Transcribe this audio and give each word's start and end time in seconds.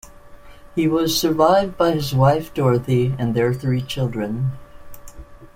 He 0.73 0.87
was 0.87 1.15
survived 1.21 1.77
by 1.77 1.91
his 1.91 2.11
wife, 2.15 2.51
Dorothy, 2.55 3.13
and 3.19 3.35
their 3.35 3.53
three 3.53 3.83
children. 3.83 4.53